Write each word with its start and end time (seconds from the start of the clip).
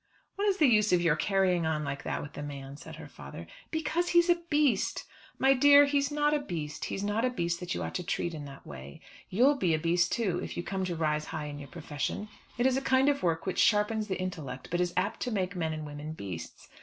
"What 0.35 0.47
is 0.47 0.57
the 0.57 0.65
use 0.65 0.91
of 0.91 1.01
your 1.03 1.15
carrying 1.15 1.67
on 1.67 1.83
like 1.83 2.01
that 2.05 2.23
with 2.23 2.33
the 2.33 2.41
man?" 2.41 2.75
said 2.75 2.95
her 2.95 3.07
father. 3.07 3.45
"Because 3.69 4.07
he's 4.09 4.31
a 4.31 4.35
beast." 4.49 5.05
"My 5.37 5.53
dear, 5.53 5.85
he's 5.85 6.09
not 6.09 6.33
a 6.33 6.39
beast. 6.39 6.85
He's 6.85 7.03
not 7.03 7.23
a 7.23 7.29
beast 7.29 7.59
that 7.59 7.75
you 7.75 7.83
ought 7.83 7.93
to 7.93 8.03
treat 8.03 8.33
in 8.33 8.45
that 8.45 8.65
way. 8.65 8.99
You'll 9.29 9.57
be 9.57 9.75
a 9.75 9.77
beast 9.77 10.11
too 10.11 10.39
if 10.41 10.57
you 10.57 10.63
come 10.63 10.85
to 10.85 10.95
rise 10.95 11.25
high 11.25 11.45
in 11.45 11.59
your 11.59 11.69
profession. 11.69 12.29
It 12.57 12.65
is 12.65 12.77
a 12.77 12.81
kind 12.81 13.09
of 13.09 13.21
work 13.21 13.45
which 13.45 13.59
sharpens 13.59 14.07
the 14.07 14.19
intellect, 14.19 14.69
but 14.71 14.81
is 14.81 14.91
apt 14.97 15.19
to 15.19 15.29
make 15.31 15.55
men 15.55 15.71
and 15.71 15.85
women 15.85 16.13
beasts. 16.13 16.67